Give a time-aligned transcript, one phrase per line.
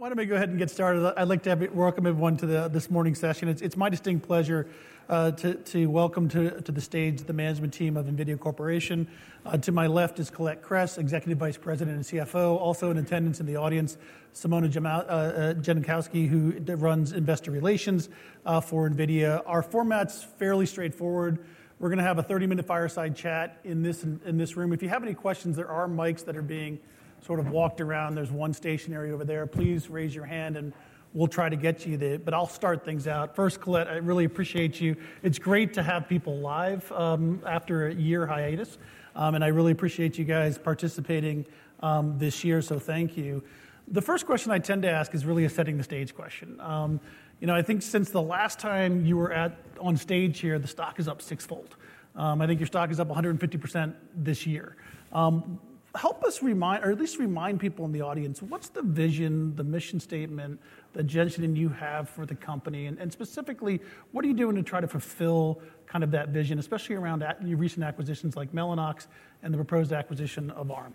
[0.00, 1.12] Why don't we go ahead and get started?
[1.14, 3.50] I'd like to have, welcome everyone to the, this morning's session.
[3.50, 4.66] It's, it's my distinct pleasure
[5.10, 9.06] uh, to, to welcome to, to the stage the management team of NVIDIA Corporation.
[9.44, 12.56] Uh, to my left is Colette Kress, Executive Vice President and CFO.
[12.58, 13.98] Also in attendance in the audience,
[14.34, 18.08] Simona Jamal, uh, uh who runs investor relations
[18.46, 19.42] uh, for NVIDIA.
[19.44, 21.44] Our format's fairly straightforward.
[21.78, 24.72] We're going to have a 30-minute fireside chat in this, in this room.
[24.72, 26.78] If you have any questions, there are mics that are being
[27.22, 28.14] sort of walked around.
[28.14, 29.46] There's one stationary over there.
[29.46, 30.72] Please raise your hand and
[31.12, 32.18] we'll try to get you there.
[32.18, 33.34] But I'll start things out.
[33.34, 34.96] First, Colette, I really appreciate you.
[35.22, 38.78] It's great to have people live um, after a year hiatus.
[39.14, 41.44] Um, and I really appreciate you guys participating
[41.80, 43.42] um, this year, so thank you.
[43.88, 46.60] The first question I tend to ask is really a setting the stage question.
[46.60, 47.00] Um,
[47.40, 50.68] you know, I think since the last time you were at on stage here, the
[50.68, 51.76] stock is up sixfold.
[52.14, 54.76] Um, I think your stock is up 150% this year.
[55.12, 55.58] Um,
[55.94, 59.64] help us remind, or at least remind people in the audience, what's the vision, the
[59.64, 60.60] mission statement
[60.92, 62.86] that Jensen and you have for the company?
[62.86, 63.80] And, and specifically,
[64.12, 67.58] what are you doing to try to fulfill kind of that vision, especially around your
[67.58, 69.06] recent acquisitions like Mellanox
[69.42, 70.94] and the proposed acquisition of ARM?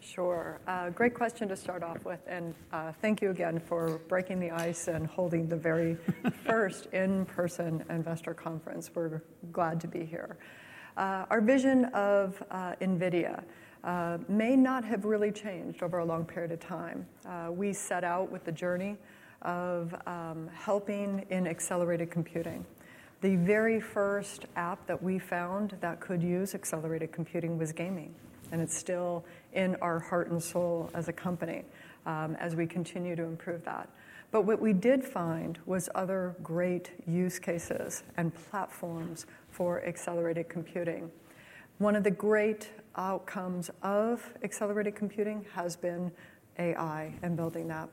[0.00, 0.60] Sure.
[0.66, 2.20] Uh, great question to start off with.
[2.26, 5.96] And uh, thank you again for breaking the ice and holding the very
[6.46, 8.90] first in person investor conference.
[8.94, 10.38] We're glad to be here.
[10.96, 13.42] Uh, our vision of uh, NVIDIA
[13.84, 17.06] uh, may not have really changed over a long period of time.
[17.26, 18.96] Uh, we set out with the journey
[19.42, 22.64] of um, helping in accelerated computing.
[23.20, 28.14] The very first app that we found that could use accelerated computing was gaming,
[28.52, 31.64] and it's still in our heart and soul as a company
[32.06, 33.88] um, as we continue to improve that.
[34.30, 41.10] But what we did find was other great use cases and platforms for accelerated computing.
[41.78, 46.10] One of the great outcomes of accelerated computing has been
[46.58, 47.88] AI and building that.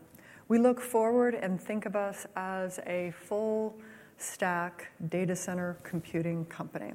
[0.47, 3.77] We look forward and think of us as a full
[4.17, 6.93] stack data center computing company.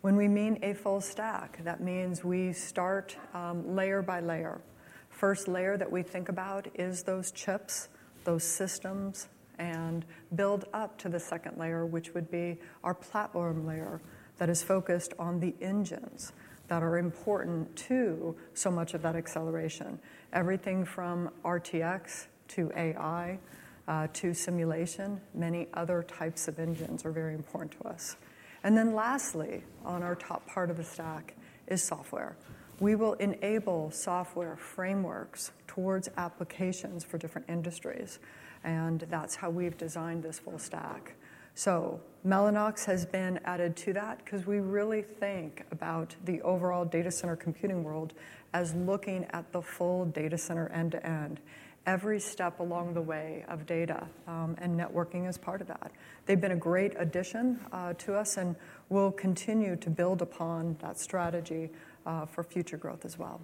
[0.00, 4.60] When we mean a full stack, that means we start um, layer by layer.
[5.08, 7.88] First layer that we think about is those chips,
[8.24, 9.28] those systems,
[9.58, 10.04] and
[10.34, 14.00] build up to the second layer, which would be our platform layer
[14.38, 16.32] that is focused on the engines
[16.68, 19.98] that are important to so much of that acceleration.
[20.32, 23.38] Everything from RTX to AI
[23.86, 28.16] uh, to simulation, many other types of engines are very important to us.
[28.62, 31.34] And then lastly, on our top part of the stack
[31.66, 32.36] is software.
[32.80, 38.18] We will enable software frameworks towards applications for different industries,
[38.64, 41.14] and that's how we've designed this full stack.
[41.54, 47.10] So Mellanox has been added to that because we really think about the overall data
[47.10, 48.14] center computing world
[48.52, 51.40] as looking at the full data center end to end.
[51.86, 55.92] Every step along the way of data um, and networking is part of that.
[56.26, 58.56] They've been a great addition uh, to us, and
[58.88, 61.70] we'll continue to build upon that strategy
[62.06, 63.40] uh, for future growth as well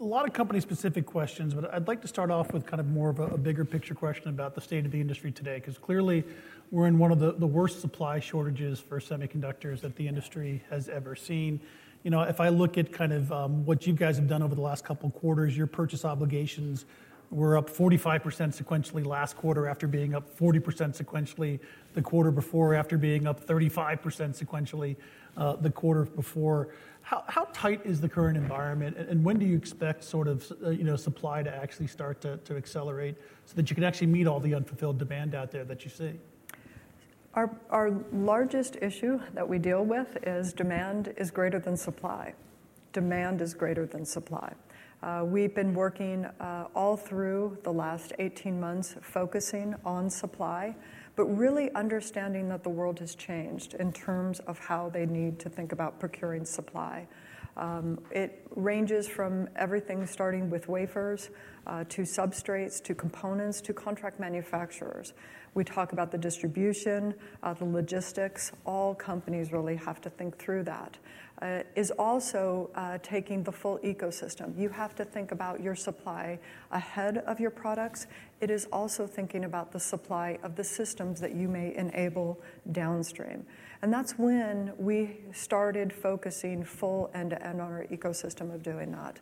[0.00, 2.86] a lot of company specific questions, but I'd like to start off with kind of
[2.86, 6.22] more of a bigger picture question about the state of the industry today, because clearly
[6.70, 10.88] we're in one of the, the worst supply shortages for semiconductors that the industry has
[10.88, 11.60] ever seen.
[12.02, 14.54] You know, if I look at kind of um, what you guys have done over
[14.54, 16.84] the last couple quarters, your purchase obligations
[17.30, 21.60] were up 45% sequentially last quarter after being up 40% sequentially
[21.94, 24.00] the quarter before, after being up 35%
[24.42, 24.96] sequentially
[25.36, 26.68] uh, the quarter before.
[27.02, 30.70] How, how tight is the current environment, and when do you expect sort of uh,
[30.70, 34.26] you know supply to actually start to, to accelerate so that you can actually meet
[34.26, 36.12] all the unfulfilled demand out there that you see?
[37.34, 42.34] Our, our largest issue that we deal with is demand is greater than supply.
[42.92, 44.52] Demand is greater than supply.
[45.02, 50.74] Uh, we've been working uh, all through the last 18 months focusing on supply
[51.18, 55.48] but really understanding that the world has changed in terms of how they need to
[55.48, 57.08] think about procuring supply.
[57.58, 61.30] Um, it ranges from everything starting with wafers
[61.66, 65.12] uh, to substrates to components to contract manufacturers.
[65.54, 68.52] We talk about the distribution, uh, the logistics.
[68.64, 70.96] All companies really have to think through that
[71.40, 74.58] uh, is also uh, taking the full ecosystem.
[74.58, 76.38] You have to think about your supply
[76.72, 78.06] ahead of your products.
[78.40, 82.40] It is also thinking about the supply of the systems that you may enable
[82.72, 83.46] downstream.
[83.82, 88.90] And that's when we started focusing full end to end on our ecosystem of doing
[88.92, 89.20] that.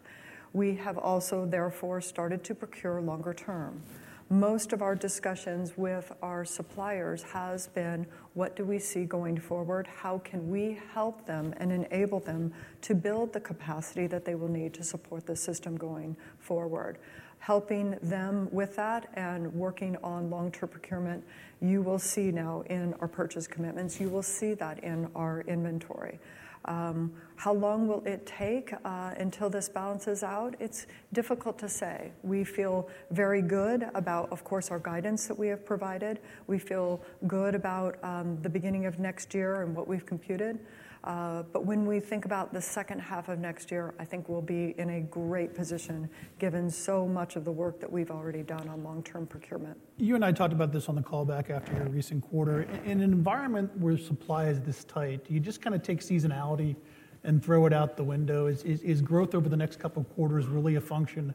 [0.54, 3.82] We have also, therefore, started to procure longer term
[4.28, 9.86] most of our discussions with our suppliers has been what do we see going forward?
[9.86, 12.52] How can we help them and enable them
[12.82, 16.98] to build the capacity that they will need to support the system going forward?
[17.38, 21.22] helping them with that and working on long-term procurement.
[21.60, 26.18] You will see now in our purchase commitments, you will see that in our inventory.
[26.66, 30.54] Um, how long will it take uh, until this balances out?
[30.58, 32.12] It's difficult to say.
[32.22, 36.20] We feel very good about, of course, our guidance that we have provided.
[36.46, 40.58] We feel good about um, the beginning of next year and what we've computed.
[41.06, 44.42] Uh, but when we think about the second half of next year, I think we'll
[44.42, 46.10] be in a great position
[46.40, 49.78] given so much of the work that we've already done on long-term procurement.
[49.98, 52.62] You and I talked about this on the call back after your recent quarter.
[52.84, 56.74] In an environment where supply is this tight, do you just kind of take seasonality
[57.22, 58.48] and throw it out the window?
[58.48, 61.32] Is growth over the next couple of quarters really a function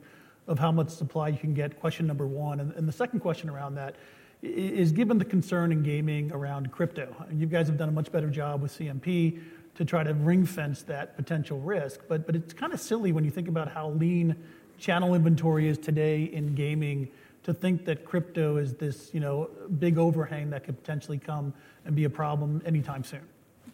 [0.48, 1.80] of how much supply you can get?
[1.80, 2.60] Question number one.
[2.60, 3.96] And the second question around that
[4.42, 8.30] is, given the concern in gaming around crypto, you guys have done a much better
[8.30, 9.40] job with CMP
[9.76, 12.02] to try to ring-fence that potential risk.
[12.08, 14.36] But but it's kind of silly when you think about how lean
[14.78, 17.10] channel inventory is today in gaming
[17.44, 21.54] to think that crypto is this you know big overhang that could potentially come
[21.86, 23.22] and be a problem anytime soon.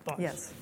[0.05, 0.21] Thoughts?
[0.21, 0.53] Yes.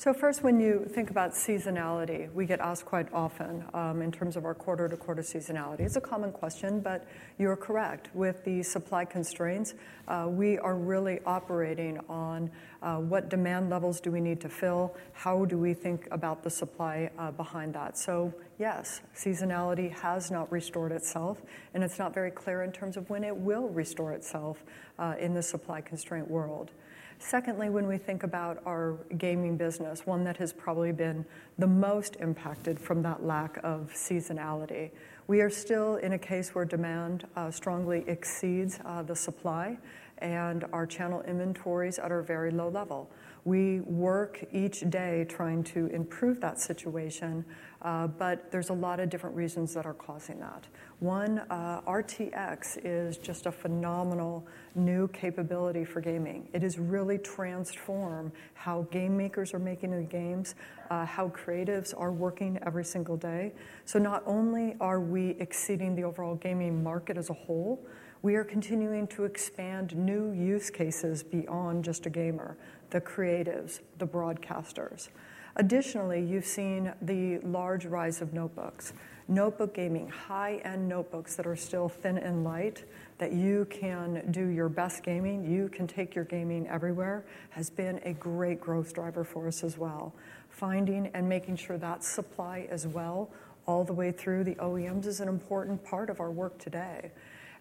[0.00, 4.34] So first, when you think about seasonality, we get asked quite often um, in terms
[4.34, 5.80] of our quarter-to-quarter seasonality.
[5.80, 7.06] It's a common question, but
[7.36, 8.08] you're correct.
[8.14, 9.74] With the supply constraints,
[10.08, 12.50] uh, we are really operating on
[12.80, 16.48] uh, what demand levels do we need to fill, how do we think about the
[16.48, 17.98] supply uh, behind that.
[17.98, 21.42] So yes, seasonality has not restored itself,
[21.74, 24.64] and it's not very clear in terms of when it will restore itself
[25.18, 26.70] in the supply constraint world.
[27.22, 31.24] Secondly, when we think about our gaming business, one that has probably been
[31.58, 34.90] the most impacted from that lack of seasonality,
[35.26, 39.76] we are still in a case where demand uh, strongly exceeds uh, the supply,
[40.18, 43.10] and our channel inventories at a very low level.
[43.44, 47.44] We work each day trying to improve that situation,
[47.82, 50.66] uh, but there's a lot of different reasons that are causing that.
[50.98, 56.48] One, uh, RTX is just a phenomenal new capability for gaming.
[56.52, 60.54] It has really transformed how game makers are making the games,
[60.90, 63.52] uh, how creatives are working every single day.
[63.86, 67.82] So not only are we exceeding the overall gaming market as a whole,
[68.22, 72.56] we are continuing to expand new use cases beyond just a gamer,
[72.90, 75.08] the creatives, the broadcasters.
[75.56, 78.92] Additionally, you've seen the large rise of notebooks,
[79.26, 82.84] notebook gaming, high-end notebooks that are still thin and light,
[83.18, 88.00] that you can do your best gaming, you can take your gaming everywhere, has been
[88.04, 90.12] a great growth driver for us as well.
[90.50, 93.30] Finding and making sure that supply as well,
[93.66, 97.10] all the way through the OEMs, is an important part of our work today.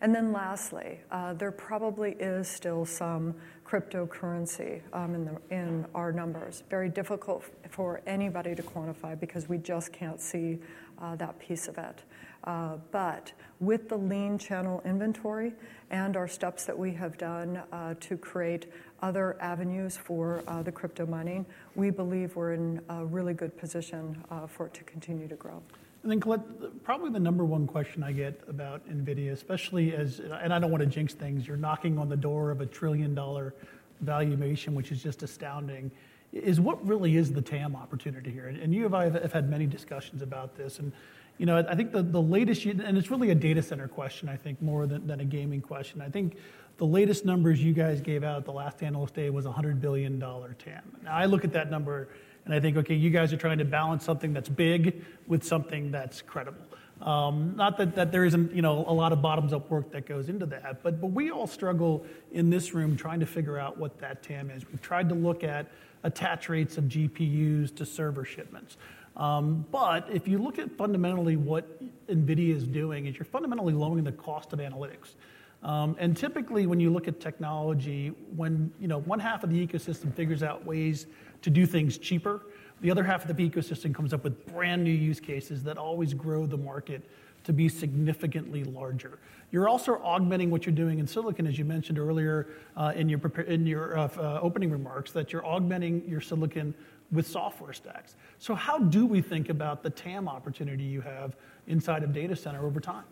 [0.02, 3.36] And then lastly, uh, there probably is still some
[3.68, 6.64] cryptocurrency um, in our numbers.
[6.70, 10.60] Very difficult for anybody to quantify because we just can't see
[11.02, 12.04] uh, that piece of it.
[12.46, 15.54] Uh, but with the lean channel inventory
[15.92, 17.62] and our steps that we have done
[18.00, 18.68] to create
[19.02, 24.68] other avenues for the crypto mining, we believe we're in a really good position for
[24.68, 25.62] it to continue to grow.
[26.02, 30.54] And then, Colette, probably the number one question I get about NVIDIA, especially as, and
[30.54, 33.54] I don't want to jinx things, you're knocking on the door of a trillion-dollar
[34.02, 35.92] valuation, which is just astounding,
[36.32, 38.48] is what really is the TAM opportunity here?
[38.48, 40.80] And you and I have had many discussions about this.
[40.80, 40.94] And
[41.38, 44.62] you know, I think the latest, and it's really a data center question, I think,
[44.62, 46.02] more than a gaming question.
[46.02, 46.38] I think
[46.78, 49.80] the latest numbers you guys gave out at the last analyst day was a $100
[49.82, 50.98] billion TAM.
[51.04, 52.10] Now, I look at that number
[52.50, 55.92] and I think, okay, you guys are trying to balance something that's big with something
[55.92, 56.66] that's credible.
[57.00, 60.30] Um, not that that there isn't you know a lot of bottoms-up work that goes
[60.30, 64.00] into that, but but we all struggle in this room trying to figure out what
[64.00, 64.68] that TAM is.
[64.68, 65.68] We've tried to look at
[66.04, 68.78] attach rates of GPUs to server shipments.
[69.16, 71.68] Um, but if you look at fundamentally what
[72.08, 75.14] NVIDIA is doing, is you're fundamentally lowering the cost of analytics.
[75.62, 79.68] Um, and typically, when you look at technology, when you know one half of the
[79.68, 81.06] ecosystem figures out ways
[81.42, 82.42] to do things cheaper,
[82.82, 86.14] the other half of the ecosystem comes up with brand new use cases that always
[86.14, 87.02] grow the market
[87.44, 89.20] to be significantly larger.
[89.52, 93.98] You're also augmenting what you're doing in silicon, as you mentioned earlier uh, in your
[93.98, 96.74] uh, uh, opening remarks, that you're augmenting your silicon
[97.12, 98.16] with software stacks.
[98.38, 101.36] So how do we think about the TAM opportunity you have
[101.68, 103.06] inside of data center over time?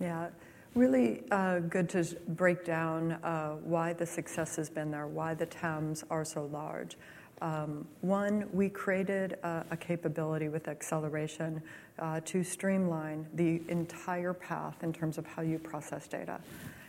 [0.00, 0.28] Yeah,
[0.74, 1.22] really
[1.70, 3.12] good to break down
[3.64, 6.98] why the success has been there, why the TAMs are so large.
[8.00, 11.62] One, we created a capability with acceleration
[12.24, 16.40] to streamline the entire path in terms of how you process data.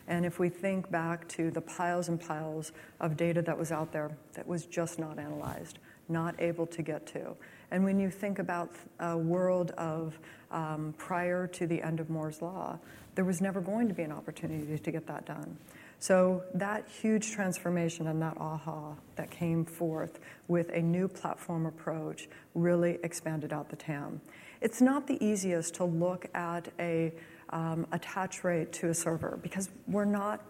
[0.08, 3.92] And if we think back to the piles and piles of data that was out
[3.92, 5.80] there that was just not analyzed,
[6.10, 7.36] not able to get to,
[7.74, 8.70] And when you think about
[9.00, 10.20] a world of
[10.52, 12.78] um, prior to the end of Moore's Law,
[13.16, 15.58] there was never going to be an opportunity to get that done.
[16.04, 20.20] So that huge transformation and that aha that came forth
[20.50, 24.20] with a new platform approach really expanded out the TAM.
[24.60, 27.14] It's not the easiest to look at a
[27.52, 30.42] um, attach rate to a server because we're not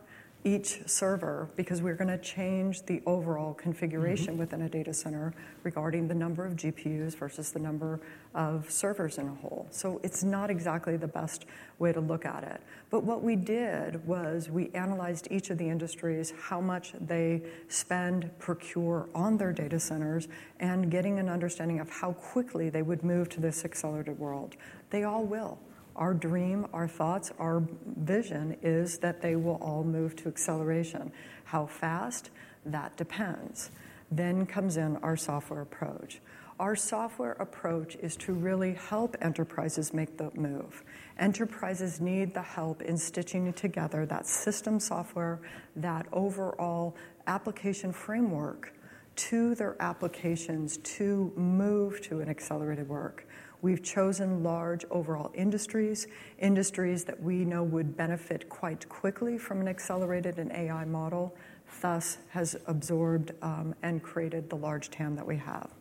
[0.44, 4.40] each server because we're going to change the overall configuration mm-hmm.
[4.40, 5.34] within a data center
[5.64, 8.00] regarding the number of GPUs versus the number
[8.36, 9.68] of servers in a whole.
[9.72, 11.46] So it's not exactly the best
[11.80, 12.62] way to look at it.
[12.90, 18.30] But what we did was we analyzed each of the industries, how much they spend,
[18.40, 20.28] procure on their data centers,
[20.60, 24.56] and getting an understanding of how quickly they would move to this accelerated world.
[24.90, 25.58] They all will.
[25.96, 31.12] Our dream, our thoughts, our vision is that they will all move to acceleration.
[31.46, 32.32] How fast?
[32.66, 33.70] That depends.
[34.12, 36.20] Then comes in our software approach.
[36.60, 40.84] Our software approach is to really help enterprises make the move.
[41.20, 45.42] Enterprises need the help in stitching together that system software,
[45.76, 46.96] that overall
[47.28, 48.74] application framework
[49.16, 53.28] to their applications to move to an accelerated work.
[53.64, 56.06] We've chosen large overall industries,
[56.38, 61.34] industries that we know would benefit quite quickly from an accelerated and AI model,
[61.82, 65.72] thus has absorbed um, and created the large TAM that we have.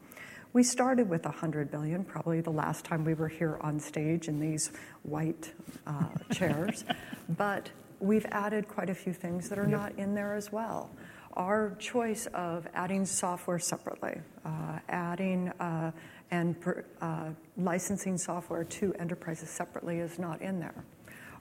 [0.53, 4.39] We started with 100 billion, probably the last time we were here on stage in
[4.39, 4.71] these
[5.03, 5.53] white
[5.85, 6.85] uh, chairs,
[7.31, 9.71] but we've added quite a few things that are yep.
[9.71, 10.89] not in there as well.
[11.35, 15.93] Our choice of adding software separately, uh, adding uh,
[16.33, 16.57] and
[17.03, 20.85] uh, licensing software to enterprises separately is not in there.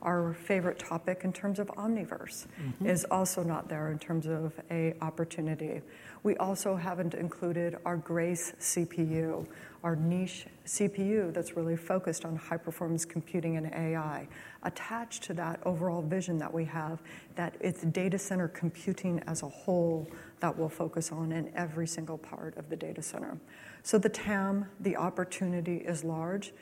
[0.02, 2.86] Our favorite topic in terms of Omniverse mm-hmm.
[2.88, 5.82] is also not there in terms of a opportunity.
[6.24, 9.46] We also haven't included our Grace CPU,
[9.84, 14.28] our niche CPU that's really focused on high performance computing and AI.
[14.64, 17.02] Attached to that overall vision that we have,
[17.36, 20.08] that it's data center computing as a whole
[20.40, 23.38] that we'll focus on in every single part of the data center.
[23.84, 26.54] So the TAM, the opportunity is large.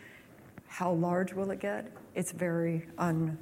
[0.70, 1.92] How large will it get?
[2.14, 3.38] It's very un,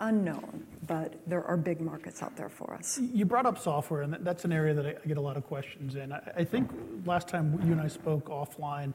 [0.00, 2.98] unknown, but there are big markets out there for us.
[2.98, 5.94] You brought up software, and that's an area that I get a lot of questions
[5.94, 6.12] in.
[6.12, 6.70] I think
[7.04, 8.94] last time you and I spoke offline,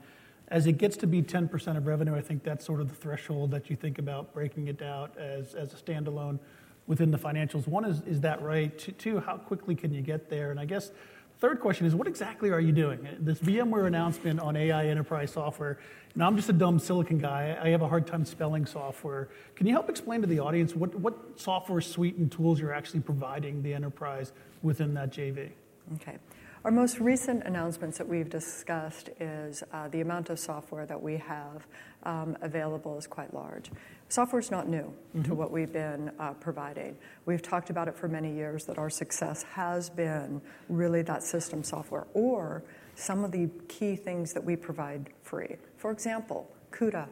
[0.49, 3.51] as it gets to be 10% of revenue, I think that's sort of the threshold
[3.51, 6.39] that you think about breaking it out as, a standalone
[6.87, 7.67] within the financials.
[7.67, 8.75] One is, is that right?
[8.97, 10.49] Two, how quickly can you get there?
[10.49, 10.91] And I guess
[11.39, 13.07] Third question is, what exactly are you doing?
[13.19, 15.77] This VMware announcement on AI enterprise software,
[16.15, 17.55] and I'm just a dumb silicon guy.
[17.61, 19.29] I have a hard time spelling software.
[19.55, 23.01] Can you help explain to the audience what, what software suite and tools you're actually
[23.01, 25.51] providing the enterprise within that JV?
[25.95, 26.17] Okay.
[26.65, 31.17] Our most recent announcements that we've discussed is uh, the amount of software that we
[31.17, 31.67] have
[32.01, 33.69] um, available is quite large.
[34.09, 35.23] Software is not new mm-hmm.
[35.23, 36.97] to what we've been uh, providing.
[37.25, 41.61] We've talked about it for many years that our success has been really that system
[41.61, 42.63] software or
[42.95, 45.57] some of the key things that we provide free.
[45.77, 47.07] For example, CUDA,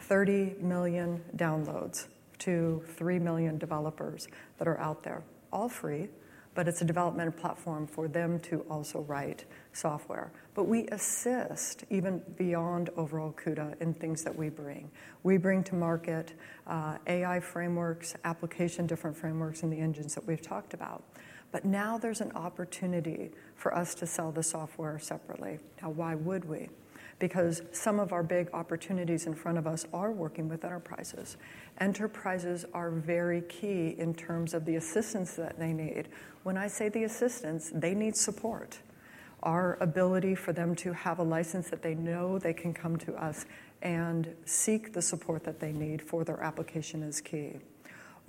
[0.00, 2.06] 30 million downloads
[2.38, 4.26] to 3 million developers
[4.58, 5.22] that are out there,
[5.52, 6.08] all free
[6.54, 10.32] but it's a development platform for them to also write software.
[10.54, 14.90] But we assist even beyond overall CUDA in things that we bring.
[15.22, 16.34] We bring to market
[16.66, 21.02] uh, AI frameworks, application different frameworks, and the engines that we've talked about.
[21.52, 25.58] But now there's an opportunity for us to sell the software separately.
[25.80, 26.68] Now, why would we?
[27.18, 31.36] Because some of our big opportunities in front of us are working with enterprises.
[31.78, 36.08] Enterprises are very key in terms of the assistance that they need.
[36.42, 38.78] When I say the assistance, they need support.
[39.42, 43.14] Our ability for them to have a license that they know they can come to
[43.14, 43.44] us
[43.82, 47.58] and seek the support that they need for their application is key.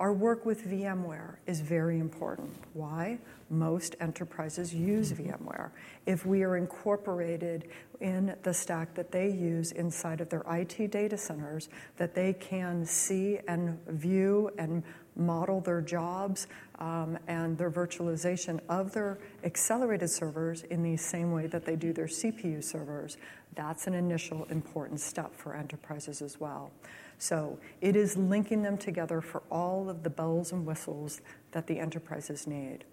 [0.00, 2.52] Our work with VMware is very important.
[2.72, 3.18] Why?
[3.48, 5.30] Most enterprises use mm-hmm.
[5.30, 5.70] VMware.
[6.04, 7.68] If we are incorporated
[8.00, 12.84] in the stack that they use inside of their IT data centers, that they can
[12.84, 14.82] see and view and
[15.16, 16.46] model their jobs
[16.78, 21.92] um, and their virtualization of their accelerated servers in the same way that they do
[21.92, 23.16] their CPU servers,
[23.54, 26.72] that's an initial important step for enterprises as well.
[27.18, 31.20] So it is linking them together for all of the bells and whistles
[31.52, 32.84] that the enterprises need.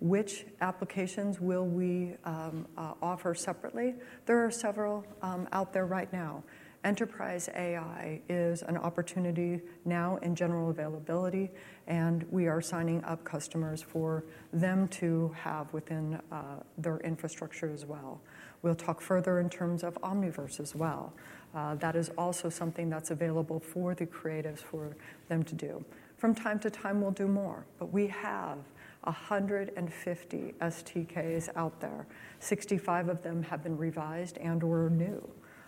[0.00, 3.94] Which applications will we um, uh, offer separately?
[4.26, 6.42] There are several um, out there right now.
[6.84, 11.48] Enterprise AI is an opportunity now in general availability,
[11.86, 17.86] and we are signing up customers for them to have within uh, their infrastructure as
[17.86, 18.20] well.
[18.62, 21.12] We'll talk further in terms of Omniverse as well.
[21.54, 24.96] Uh, that is also something that's available for the creatives for
[25.28, 25.84] them to do.
[26.16, 28.58] From time to time, we'll do more, but we have
[29.04, 32.08] 150 SDKs out there.
[32.40, 35.22] 65 of them have been revised and/or new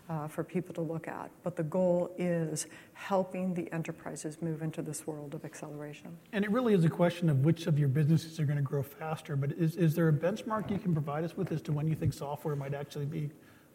[0.06, 1.30] Uh, for people to look at.
[1.42, 6.14] But the goal is helping the enterprises move into this world of acceleration.
[6.34, 8.82] And it really is a question of which of your businesses are going to grow
[8.82, 9.34] faster.
[9.34, 12.12] But is there a benchmark you can provide us with as to when you think
[12.12, 13.30] software might actually be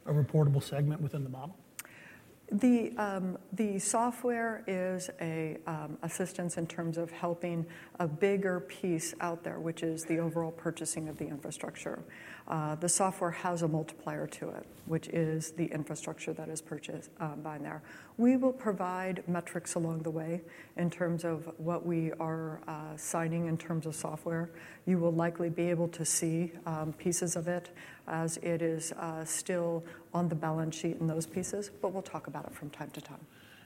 [0.05, 1.57] a reportable segment within the model?
[2.51, 7.63] The um, the software is an um, assistance in terms of helping
[7.99, 11.99] a bigger piece out there, which is the overall purchasing of the infrastructure.
[12.47, 17.11] Uh, the software has a multiplier to it, which is the infrastructure that is purchased
[17.19, 17.83] um, by there.
[18.17, 20.41] We will provide metrics along the way
[20.75, 24.49] in terms of what we are uh, signing in terms of software.
[24.87, 26.53] You will likely be able to see
[26.97, 27.69] pieces of it
[28.09, 32.27] as it is uh, still on the balance sheet in those pieces, but we'll talk
[32.27, 33.25] about it from time to time.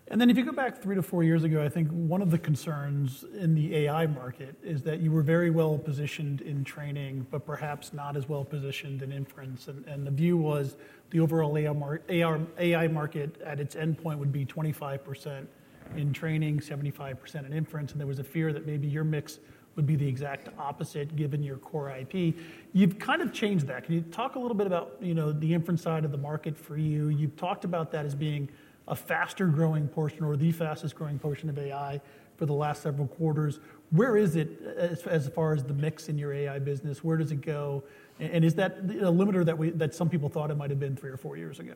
[0.09, 2.29] And then if you go back three to four years ago, I think one of
[2.29, 7.25] the concerns in the AI market is that you were very well positioned in training,
[7.31, 9.69] but perhaps not as well positioned in inference.
[9.69, 10.75] And the view was
[11.11, 15.47] the overall AI market at its endpoint would be 25%
[15.95, 17.93] in training, 75% in inference.
[17.93, 19.39] And there was a fear that maybe your mix
[19.75, 22.35] would be the exact opposite given your core IP.
[22.73, 23.85] You've kind of changed that.
[23.85, 26.57] Can you talk a little bit about you know, the inference side of the market
[26.57, 27.09] for you?
[27.09, 28.49] You've talked about that as being
[28.87, 32.01] a faster growing portion or the fastest growing portion of AI
[32.37, 33.59] for the last several quarters.
[33.91, 34.61] Where is it
[35.07, 37.03] as far as the mix in your AI business?
[37.03, 37.83] Where does it go?
[38.19, 41.17] And is that a limiter that some people thought it might have been three or
[41.17, 41.73] four years ago?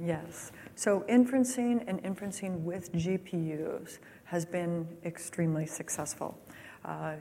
[0.00, 0.52] Yes.
[0.76, 6.38] So inferencing and inferencing with GPUs has been extremely successful.
[6.84, 7.14] Uh,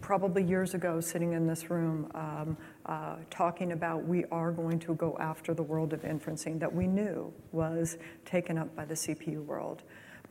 [0.00, 4.94] probably years ago, sitting in this room um, uh, talking about we are going to
[4.94, 9.44] go after the world of inferencing that we knew was taken up by the CPU
[9.44, 9.82] world.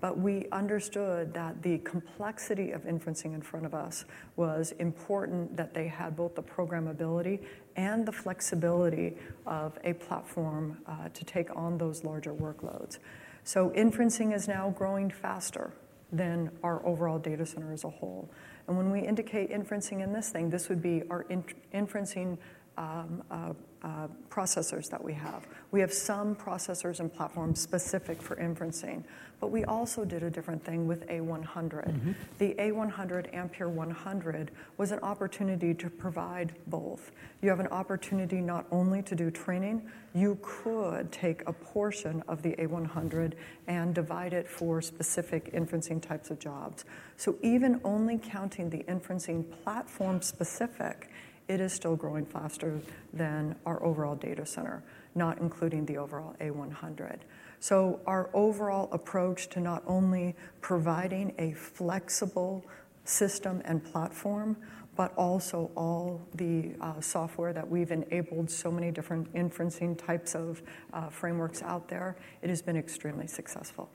[0.02, 4.06] But we understood that the complexity of inferencing in front of us
[4.36, 7.40] was important that they had both the programmability
[7.76, 13.00] and the flexibility of a platform uh, to take on those larger workloads.
[13.44, 15.72] So inferencing is now growing faster
[16.12, 18.30] than our overall data center as a whole.
[18.68, 21.26] And when we indicate inferencing in this thing, this would be our
[21.74, 22.38] inferencing
[22.78, 23.54] Um, uh,
[23.86, 25.46] uh, processors that we have.
[25.70, 29.04] We have some processors and platforms specific for inferencing,
[29.40, 31.46] but we also did a different thing with A100.
[31.46, 32.12] Mm-hmm.
[32.40, 37.12] The A100 Ampere 100 was an opportunity to provide both.
[37.44, 39.84] You have an opportunity not only to do training.
[40.16, 43.34] You could take a portion of the A100
[43.68, 46.86] and divide it for specific inferencing types of jobs.
[47.18, 51.12] So even only counting the inferencing platform specific,
[51.48, 52.80] it is still growing faster
[53.14, 57.20] than our overall data center, not including the overall A100.
[57.60, 62.66] So our overall approach to not only providing a flexible
[63.06, 64.58] system and platform,
[64.96, 70.62] but also all the uh, software that we've enabled so many different inferencing types of
[70.94, 73.90] uh, frameworks out there, it has been extremely successful.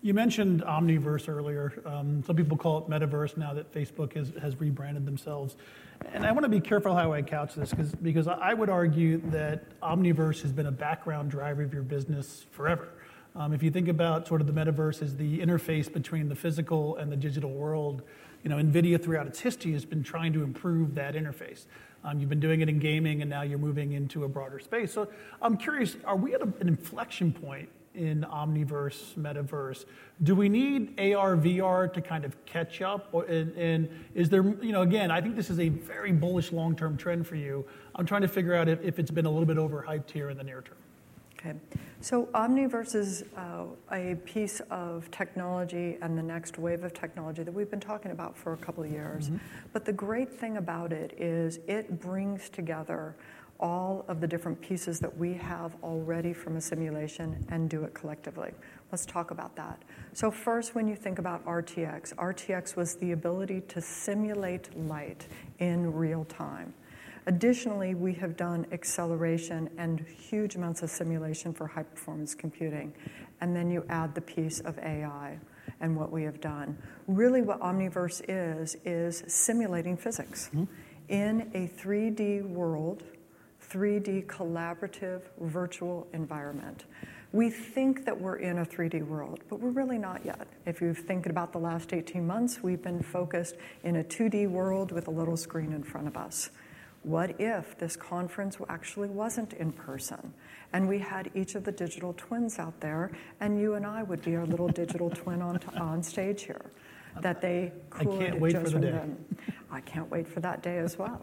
[0.00, 1.82] You mentioned Omniverse earlier.
[1.84, 5.56] Um, some people call it Metaverse now that Facebook has rebranded themselves.
[6.12, 9.18] And I want to be careful how I couch this because because I would argue
[9.30, 12.88] that Omniverse has been a background driver of your business forever.
[13.36, 16.96] Um, if you think about sort of the Metaverse as the interface between the physical
[16.96, 18.02] and the digital world,
[18.42, 21.66] you know, NVIDIA throughout its history has been trying to improve that interface.
[22.04, 24.92] Um, you've been doing it in gaming, and now you're moving into a broader space.
[24.92, 25.08] So
[25.42, 29.84] I'm curious, are we at an inflection point in Omniverse, Metaverse?
[30.22, 33.08] Do we need AR/VR to kind of catch up?
[33.12, 36.96] Or, And is there, you know, again, I think this is a very bullish long-term
[36.96, 37.66] trend for you.
[37.96, 40.44] I'm trying to figure out if it's been a little bit overhyped here in the
[40.44, 40.76] near term.
[41.38, 41.54] Okay.
[42.00, 47.52] So Omniverse is uh, a piece of technology and the next wave of technology that
[47.52, 49.26] we've been talking about for a couple of years.
[49.26, 49.36] Mm-hmm.
[49.72, 53.14] But the great thing about it is it brings together
[53.60, 57.94] all of the different pieces that we have already from a simulation and do it
[57.94, 58.52] collectively.
[58.92, 59.82] Let's talk about that.
[60.12, 65.26] So first, when you think about RTX, RTX was the ability to simulate light
[65.58, 66.72] in real time.
[67.26, 72.94] Additionally, we have done acceleration and huge amounts of simulation for high-performance computing.
[73.42, 75.38] And then you add the piece of AI
[75.80, 76.78] and what we have done.
[77.06, 80.64] Really, what Omniverse is, is simulating physics mm-hmm.
[81.08, 83.02] in a 3D world,
[83.70, 86.84] 3D collaborative virtual environment.
[87.32, 90.46] We think that we're in a 3D world, but we're really not yet.
[90.64, 94.92] If you think about the last 18 months, we've been focused in a 2D world
[94.92, 96.48] with a little screen in front of us.
[97.02, 100.32] What if this conference actually wasn't in person
[100.72, 104.22] and we had each of the digital twins out there and you and I would
[104.22, 106.70] be our little digital twin on, on stage here?
[107.20, 109.02] That they could I can't wait for the day.
[109.70, 111.20] I can't wait for that day as well.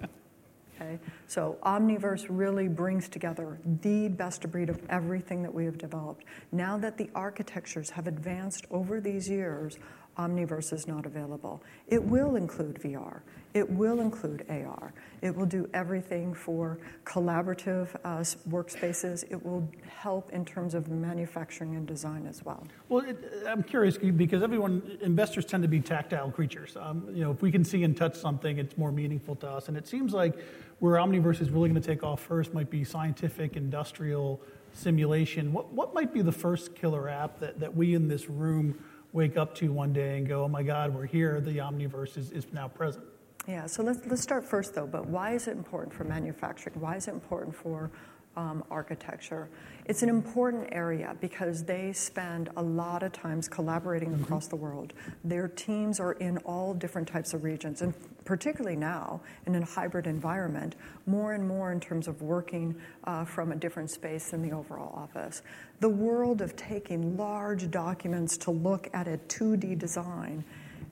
[0.75, 0.99] Okay?
[1.27, 6.25] So Omniverse really brings together the best of breed of everything that we have developed.
[6.51, 9.77] Now that the architectures have advanced over these years,
[10.17, 11.61] Omniverse is not available.
[11.87, 13.21] It will include VR.
[13.53, 14.93] It will include AR.
[15.21, 19.23] It will do everything for collaborative uh, workspaces.
[19.29, 22.67] It will help in terms of manufacturing and design as well.
[22.89, 23.05] Well,
[23.47, 26.75] I'm curious because everyone, investors tend to be tactile creatures.
[26.75, 29.69] Um, you know, if we can see and touch something, it's more meaningful to us.
[29.69, 30.37] And it seems like
[30.79, 34.41] where Omniverse is really going to take off first might be scientific, industrial,
[34.73, 35.53] simulation.
[35.53, 38.83] What, what might be the first killer app that, that we in this room
[39.13, 42.31] wake up to one day and go, oh my God, we're here, the Omniverse is,
[42.31, 43.05] is now present?
[43.47, 46.79] Yeah, so let's, let's start first though, but why is it important for manufacturing?
[46.79, 47.91] Why is it important for
[48.37, 49.49] um, architecture?
[49.85, 54.23] It's an important area because they spend a lot of times collaborating mm-hmm.
[54.23, 54.93] across the world.
[55.23, 57.93] Their teams are in all different types of regions, and
[58.25, 63.51] particularly now in a hybrid environment, more and more in terms of working uh, from
[63.51, 65.43] a different space than the overall office.
[65.79, 70.43] The world of taking large documents to look at a 2D design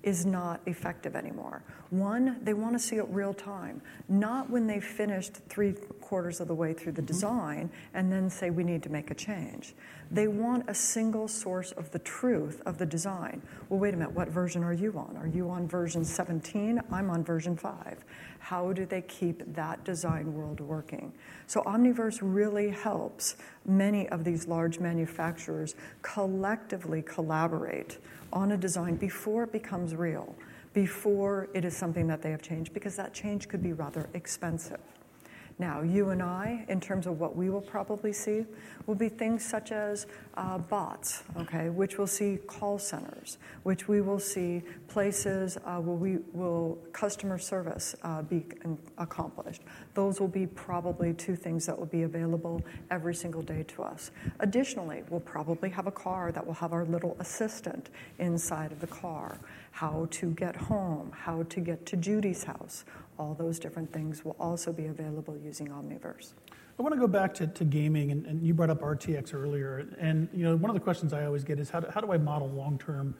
[0.03, 1.63] is not effective anymore.
[1.93, 3.79] One, they want to see it real time,
[4.09, 7.05] not when they've finished three quarters of the way through the mm-hmm.
[7.05, 9.75] design and then say we need to make a change.
[10.09, 13.43] They want a single source of the truth of the design.
[13.69, 15.15] Well, wait a minute, what version are you on?
[15.17, 16.81] Are you on version 17?
[16.91, 18.03] I'm on version 5.
[18.39, 21.13] How do they keep that design world working?
[21.45, 23.35] So, Omniverse really helps
[23.67, 27.99] many of these large manufacturers collectively collaborate
[28.31, 30.35] on a design before it becomes real,
[30.73, 34.79] before it is something that they have changed, because that change could be rather expensive.
[35.59, 38.45] Now, you and I, in terms of what we will probably see,
[38.85, 44.01] will be things such as uh, bots, okay, which will see call centers, which we
[44.01, 48.43] will see places uh, where we will customer service uh, be
[48.97, 49.61] accomplished.
[49.93, 54.11] Those will be probably two things that will be available every single day to us.
[54.39, 58.87] Additionally, we'll probably have a car that will have our little assistant inside of the
[58.87, 59.39] car
[59.73, 62.85] how to get home, how to get to Judy's house,
[63.17, 66.33] all those different things will also be available using Omniverse.
[66.77, 69.87] I want to go back to, to gaming, and, and, you brought up RTX earlier.
[69.99, 72.11] And you know, one of the questions I always get is how do, how do
[72.11, 73.13] I model long-term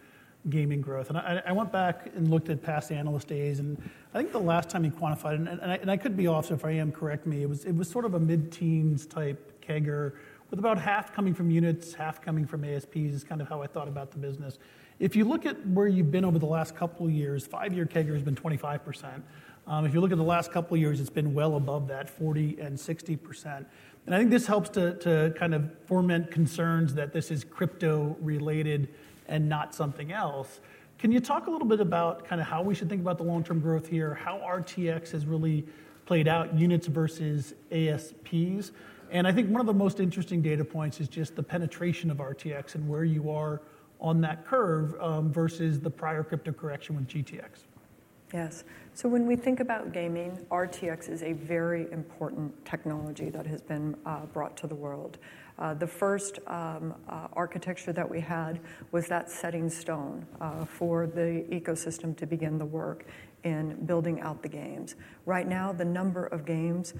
[0.50, 1.10] gaming growth?
[1.10, 3.78] And I, I, went back and looked at past analyst days, and
[4.14, 6.48] I think the last time you quantified, and, and, I, and I could be off,
[6.48, 7.44] so if I am, correct me.
[7.44, 10.14] It was it was sort of a mid-teens type CAGR
[10.50, 12.96] with about half coming from units, half coming from ASPs.
[12.96, 14.58] Is kind of how I thought about the business.
[14.98, 18.14] If you look at where you've been over the last couple of years, five-year CAGR
[18.14, 19.24] has been 25 percent.
[19.66, 22.10] Um, if you look at the last couple of years, it's been well above that
[22.10, 23.66] 40 and 60%.
[24.06, 28.18] And I think this helps to, to kind of foment concerns that this is crypto
[28.20, 28.90] related
[29.28, 30.60] and not something else.
[31.00, 33.24] Can you talk a little bit about kind of how we should think about the
[33.24, 35.66] long term growth here, how RTX has really
[36.06, 38.72] played out, units versus ASPs?
[39.12, 42.18] And I think one of the most interesting data points is just the penetration of
[42.18, 43.62] RTX and where you are
[44.02, 47.64] on that curve um, versus the prior crypto correction with GTX.
[48.34, 48.64] Yes.
[48.96, 53.96] So when we think about gaming, RTX is a very important technology that has been
[54.08, 55.20] uh, brought to the world.
[55.60, 58.60] Uh, the first um, uh, architecture that we had
[58.92, 60.26] was that setting stone
[60.68, 63.06] for the ecosystem to begin the work
[63.44, 64.96] in building out the games.
[65.28, 66.96] Right now, the number of games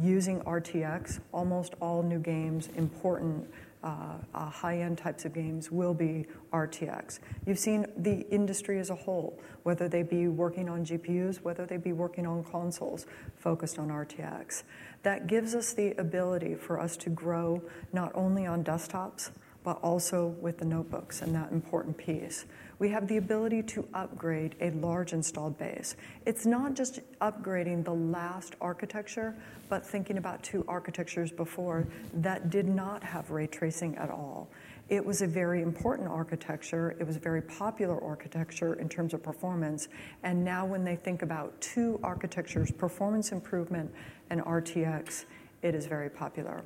[0.00, 3.48] using RTX, almost all new games, important
[3.86, 7.20] Uh, uh, high-end types of games will be RTX.
[7.46, 11.76] You've seen the industry as a whole, whether they be working on GPUs, whether they
[11.76, 14.64] be working on consoles focused on RTX.
[15.04, 19.30] That gives us the ability for us to grow not only on desktops,
[19.62, 22.44] but also with the notebooks and that important piece
[22.78, 25.96] we have the ability to upgrade a large installed base.
[26.26, 29.34] It's not just upgrading the last architecture,
[29.68, 34.48] but thinking about two architectures before that did not have ray tracing at all.
[34.88, 36.94] It was a very important architecture.
[37.00, 39.88] It was a very popular architecture in terms of performance.
[40.22, 43.90] And now, when they think about two architectures, performance improvement
[44.30, 45.24] and RTX,
[45.62, 46.62] it is very popular.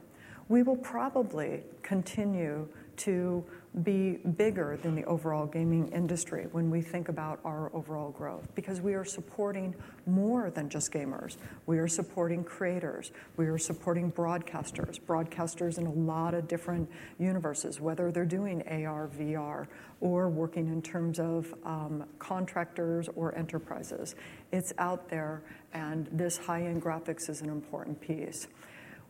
[0.48, 2.68] We will probably continue
[2.98, 3.44] to
[3.84, 8.80] be bigger than the overall gaming industry when we think about our overall growth because
[8.80, 9.74] we are supporting
[10.06, 11.36] more than just gamers.
[11.66, 13.12] We are supporting creators.
[13.36, 19.08] We are supporting broadcasters, broadcasters in a lot of different universes, whether they're doing AR,
[19.08, 19.68] VR,
[20.00, 24.16] or working in terms of um, contractors or enterprises.
[24.50, 28.48] It's out there, and this high end graphics is an important piece.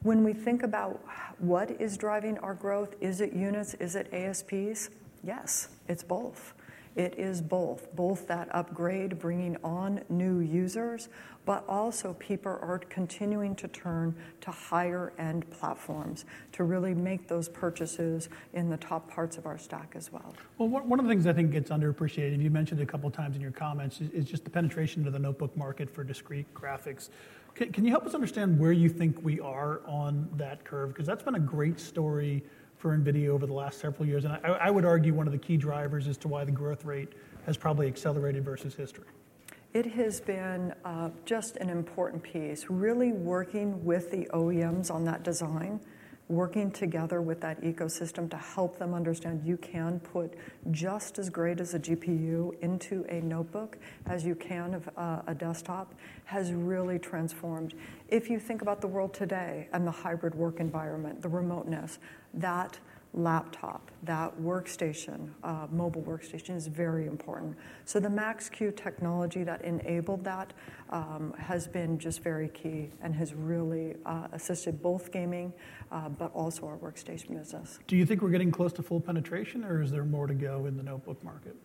[0.03, 1.05] When we think about
[1.39, 3.75] what is driving our growth, is it units?
[3.75, 4.89] Is it ASPs?
[5.23, 6.55] Yes, it's both.
[6.97, 11.09] It is both, both that upgrade, bringing on new users,
[11.45, 17.49] but also people are continuing to turn to higher end platforms to really make those
[17.49, 20.35] purchases in the top parts of our stack as well.
[20.57, 23.11] Well, one of the things I think gets underappreciated, and you mentioned it a couple
[23.11, 27.11] times in your comments, is just the penetration into the notebook market for discrete graphics.
[27.61, 30.88] Can, can you help us understand where you think we are on that curve?
[30.88, 32.42] Because that's been a great story
[32.79, 34.25] for NVIDIA over the last several years.
[34.25, 36.87] And I, I would argue one of the key drivers as to why the growth
[36.87, 37.12] rate
[37.44, 39.05] has probably accelerated versus history.
[39.75, 45.23] It has been uh, just an important piece, really working with the OEMs on that
[45.23, 45.81] design
[46.31, 50.35] working together with that ecosystem to help them understand you can put
[50.71, 55.35] just as great as a GPU into a notebook as you can of uh, a
[55.35, 55.93] desktop
[56.25, 57.75] has really transformed.
[58.09, 61.99] If you think about the world today and the hybrid work environment, the remoteness,
[62.35, 62.79] that
[63.12, 67.57] laptop, that workstation, uh, mobile workstation is very important.
[67.85, 70.53] So the Max-Q technology that enabled that
[70.90, 75.53] um, has been just very key and has really uh, assisted both gaming,
[75.90, 77.79] uh, but also our workstation business.
[77.88, 80.66] Do you think we're getting close to full penetration, or is there more to go
[80.66, 81.57] in the notebook market?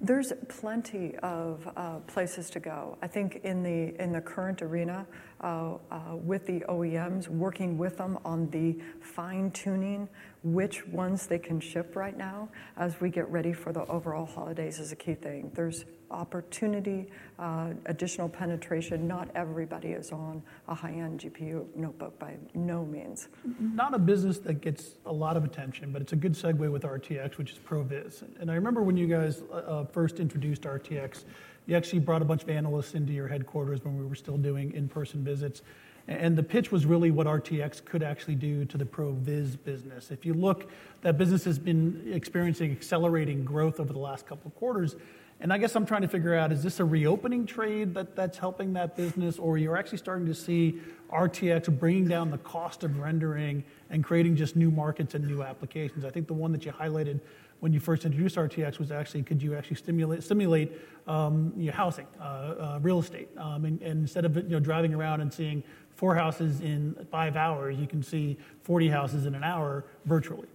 [0.00, 2.98] There's plenty of uh, places to go.
[3.00, 5.06] I think in the in the current arena,
[5.40, 10.08] uh, uh, with the OEMs, working with them on the fine tuning,
[10.44, 14.78] which ones they can ship right now as we get ready for the overall holidays
[14.78, 15.50] is a key thing.
[15.54, 19.08] There's opportunity, uh, additional penetration.
[19.08, 23.28] Not everybody is on a high-end GPU notebook by no means.
[23.58, 26.82] Not a business that gets a lot of attention, but it's a good segue with
[26.82, 28.22] RTX, which is ProViz.
[28.38, 31.24] And I remember when you guys uh, uh first introduced RTX,
[31.66, 34.72] you actually brought a bunch of analysts into your headquarters when we were still doing
[34.72, 35.62] in-person visits.
[36.06, 40.10] And the pitch was really what RTX could actually do to the ProViz business.
[40.10, 44.54] If you look, that business has been experiencing accelerating growth over the last couple of
[44.54, 44.96] quarters.
[45.40, 48.36] And I guess I'm trying to figure out is this a reopening trade that, that's
[48.36, 50.78] helping that business, or you're actually starting to see
[51.10, 56.04] RTX bringing down the cost of rendering and creating just new markets and new applications?
[56.04, 57.20] I think the one that you highlighted
[57.64, 60.70] when you first introduced RTX was actually could you actually stimulate, simulate
[61.06, 64.92] um, your housing, uh, uh, real estate, um, and, and, instead of you know driving
[64.92, 65.62] around and seeing
[65.96, 70.46] four houses in five hours, you can see 40 houses in an hour virtually.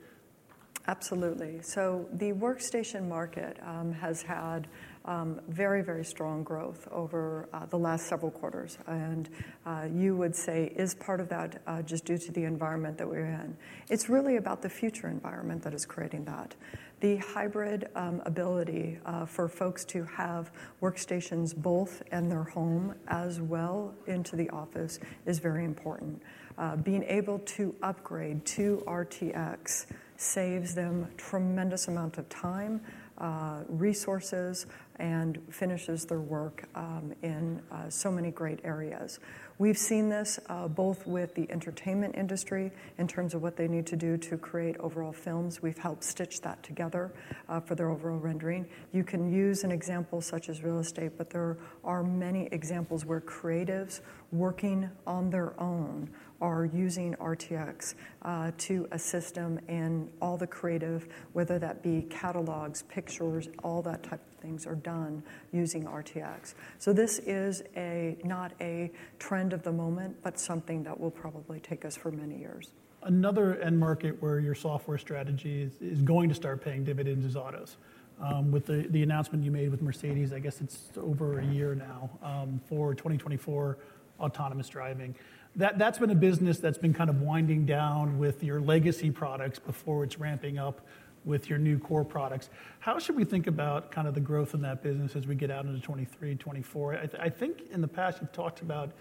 [0.85, 1.61] Absolutely.
[1.63, 4.67] So the workstation market um, has had
[5.05, 8.77] um, very, very strong growth over uh, the last several quarters.
[8.87, 9.29] And
[9.65, 13.07] uh, you would say, is part of that uh, just due to the environment that
[13.07, 13.55] we're in?
[13.89, 16.55] It's really about the future environment that is creating that.
[16.99, 23.39] The hybrid um, ability uh, for folks to have workstations both in their home as
[23.39, 26.21] well into the office is very important.
[26.57, 29.85] Uh, being able to upgrade to RTX
[30.17, 32.81] saves them tremendous amount of time,
[33.19, 34.65] uh, resources,
[34.99, 39.19] and finishes their work um, in uh, so many great areas.
[39.57, 43.85] We've seen this uh, both with the entertainment industry in terms of what they need
[43.87, 45.61] to do to create overall films.
[45.61, 47.13] We've helped stitch that together
[47.49, 48.67] uh, for their overall rendering.
[48.93, 53.21] You can use an example such as real estate, but there are many examples where
[53.21, 53.99] creatives
[54.31, 56.09] working on their own
[56.41, 62.83] are using RTX uh, to assist them in all the creative, whether that be catalogs,
[62.83, 66.53] pictures, all that type of things are done using RTX.
[66.77, 71.59] So this is a not a trend of the moment, but something that will probably
[71.59, 72.71] take us for many years.
[73.03, 77.35] Another end market where your software strategy is, is going to start paying dividends is
[77.35, 77.77] autos.
[78.21, 81.73] Um, with the, the announcement you made with Mercedes, I guess it's over a year
[81.73, 83.77] now um, for 2024
[84.19, 85.15] autonomous driving
[85.55, 90.03] that's been a business that's been kind of winding down with your legacy products before
[90.03, 90.85] it's ramping up
[91.25, 92.49] with your new core products.
[92.79, 95.51] How should we think about kind of the growth in that business as we get
[95.51, 97.09] out into 23, 24?
[97.19, 98.91] I, think in the past you've talked about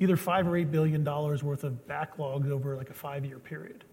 [0.00, 3.84] either five or eight billion dollars worth of backlogs over like a five year period.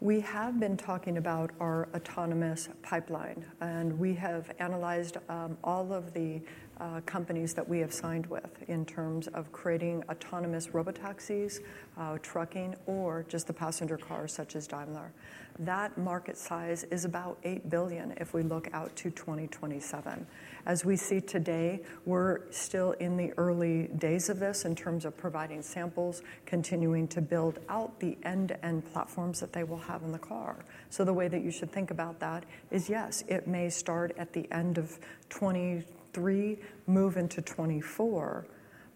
[0.00, 6.14] We have been talking about our autonomous pipeline, and we have analyzed um, all of
[6.14, 6.40] the
[6.80, 11.60] uh, companies that we have signed with in terms of creating autonomous robotaxis,
[11.96, 15.12] uh, trucking, or just the passenger cars such as Daimler.
[15.60, 20.24] That market size is about 8 billion if we look out to 2027.
[20.66, 25.16] As we see today, we're still in the early days of this in terms of
[25.16, 30.18] providing samples, continuing to build out the end-to-end platforms that they will have in the
[30.18, 30.64] car.
[30.90, 34.32] So the way that you should think about that is, yes, it may start at
[34.32, 34.98] the end of
[35.30, 35.82] 20
[36.12, 38.46] three, move into 24,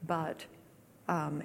[0.07, 0.44] but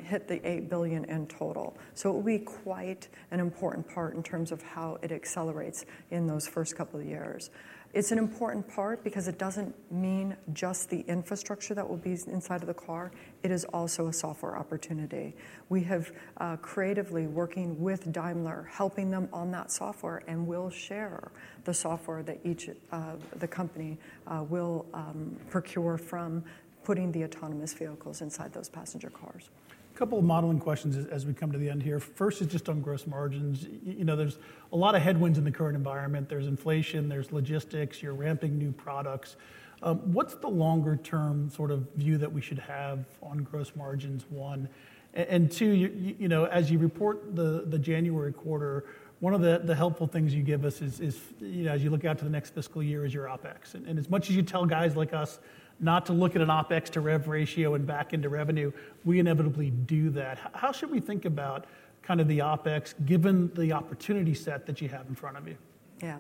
[0.04, 1.78] hit the 8 billion in total.
[1.94, 6.28] So it will be quite an important part in terms of how it accelerates in
[6.28, 7.50] those first couple of years.
[7.94, 12.62] It's an important part because it doesn't mean just the infrastructure that will be inside
[12.62, 13.12] of the car.
[13.44, 15.36] It is also a software opportunity.
[15.70, 21.32] We have uh, creatively working with Daimler, helping them on that software, and we'll share
[21.64, 26.44] the software that each uh, the company uh, will um, procure from
[26.88, 29.50] putting the autonomous vehicles inside those passenger cars.
[29.94, 32.00] A couple of modeling questions as we come to the end here.
[32.00, 33.68] First is just on gross margins.
[33.86, 34.38] You know, there's
[34.72, 36.30] a lot of headwinds in the current environment.
[36.30, 39.36] There's inflation, there's logistics, you're ramping new products.
[39.84, 44.24] Um, what's the longer term sort of view that we should have on gross margins,
[44.30, 44.70] one?
[45.14, 45.74] And two,
[46.18, 48.86] you know, as you report the January quarter,
[49.20, 52.18] one of the helpful things you give us is, you know, as you look out
[52.20, 53.74] to the next fiscal year, is your OpEx.
[53.74, 55.40] And as much as you tell guys like us
[55.80, 58.72] not to look at an OpEx to rev ratio and back into revenue,
[59.06, 60.52] we inevitably do that.
[60.54, 61.66] How should we think about
[62.02, 65.58] kind of the OpEx, given the opportunity set that you have in front of you?
[66.02, 66.18] Yeah.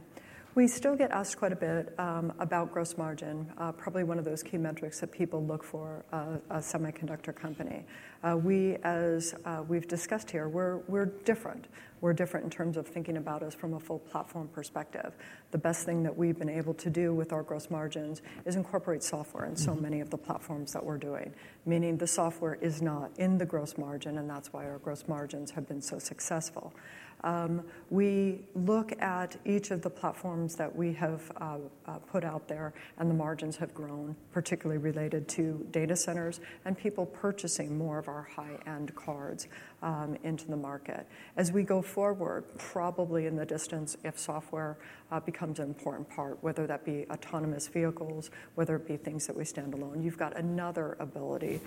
[0.57, 4.25] We still get asked quite a bit um, about gross margin, uh, probably one of
[4.25, 7.85] those key metrics that people look for uh, a semiconductor company.
[8.23, 11.67] Uh, we, as uh, we've discussed here, we're, we're different.
[12.01, 15.13] We're different in terms of thinking about us from a full platform perspective.
[15.51, 19.03] The best thing that we've been able to do with our gross margins is incorporate
[19.03, 19.83] software in so mm-hmm.
[19.83, 21.35] many of the platforms that we're doing,
[21.67, 25.51] meaning the software is not in the gross margin, and that's why our gross margins
[25.51, 26.73] have been so successful.
[27.23, 32.47] Um, we look at each of the platforms that we have uh, uh, put out
[32.47, 37.97] there, and the margins have grown, particularly related to data centers and people purchasing more
[37.97, 39.47] of our high-end cards
[39.81, 41.07] um, into the market.
[41.37, 44.77] As we go forward, probably in the distance, if software
[45.11, 49.35] uh, becomes an important part, whether that be autonomous vehicles, whether it be things that
[49.35, 51.61] we stand alone, you've got another ability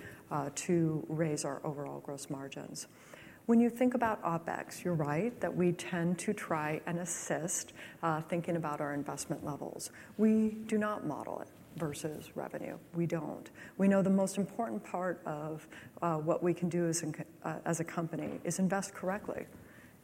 [0.55, 2.87] to raise our overall gross margins.
[3.47, 7.73] When you think about OpEx, you're right that we tend to try and assist
[8.03, 9.91] uh, thinking about our investment levels.
[10.19, 12.77] We do not model it versus revenue.
[12.95, 13.51] We don't.
[13.79, 15.67] We know the most important part of
[16.03, 16.93] uh, what we can do
[17.45, 19.47] uh, as a company is invest correctly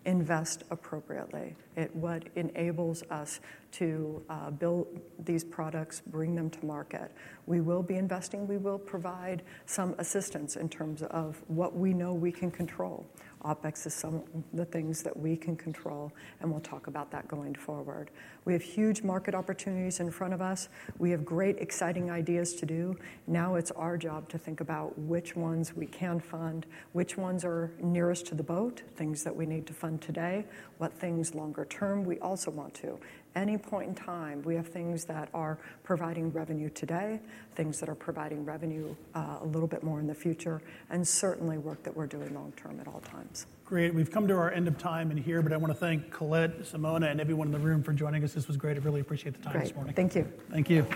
[0.07, 1.55] invest appropriately.
[1.77, 3.40] It what enables us
[3.73, 7.12] to uh, build these products, bring them to market.
[7.47, 8.47] We will be investing.
[8.47, 13.05] We will provide some assistance in terms of what we know we can control.
[13.46, 17.28] OpEx is some of the things that we can control, and we'll talk about that
[17.28, 18.11] going forward.
[18.44, 20.68] We have huge market opportunities in front of us.
[20.98, 22.98] We have great, exciting ideas to do.
[23.28, 27.72] Now it's our job to think about which ones we can fund, which ones are
[27.80, 30.44] nearest to the boat, things that we need to fund today,
[30.78, 32.98] what things longer term we also want to
[33.37, 37.20] any point in time, we have things that are providing revenue today,
[37.55, 41.59] things that are providing revenue uh, a little bit more in the future, and certainly
[41.59, 43.46] work that we're doing long term at all times.
[43.64, 43.94] Great.
[43.94, 46.62] We've come to our end of time in here, but I want to thank Colette,
[46.62, 48.33] Simona, and everyone in the room for joining us.
[48.33, 48.77] This was great.
[48.77, 49.94] I really appreciate the time this morning.
[49.94, 50.12] Great.
[50.12, 50.33] Thank you.
[50.51, 50.87] Thank you.